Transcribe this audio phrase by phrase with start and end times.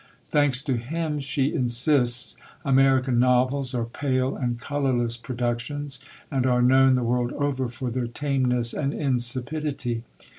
[0.31, 5.99] Thanks to him, she insists, American novels are pale and colourless productions,
[6.31, 10.01] and are known the world over for their tameness and insipidity.